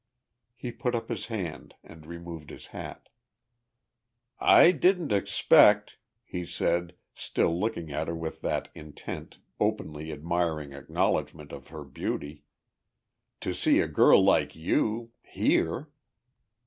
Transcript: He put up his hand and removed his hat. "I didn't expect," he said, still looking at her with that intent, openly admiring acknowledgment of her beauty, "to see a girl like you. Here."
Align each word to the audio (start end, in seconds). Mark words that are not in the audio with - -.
He 0.55 0.71
put 0.71 0.95
up 0.95 1.09
his 1.09 1.27
hand 1.27 1.75
and 1.83 2.07
removed 2.07 2.49
his 2.49 2.65
hat. 2.73 3.07
"I 4.39 4.71
didn't 4.71 5.11
expect," 5.11 5.97
he 6.23 6.43
said, 6.43 6.95
still 7.13 7.55
looking 7.59 7.91
at 7.91 8.07
her 8.07 8.15
with 8.15 8.41
that 8.41 8.69
intent, 8.73 9.37
openly 9.59 10.11
admiring 10.11 10.73
acknowledgment 10.73 11.51
of 11.51 11.67
her 11.67 11.83
beauty, 11.83 12.41
"to 13.41 13.53
see 13.53 13.79
a 13.79 13.87
girl 13.87 14.23
like 14.23 14.55
you. 14.55 15.11
Here." 15.21 15.91